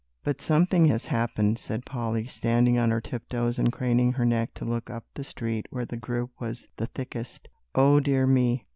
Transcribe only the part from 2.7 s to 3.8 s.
on her tiptoes, and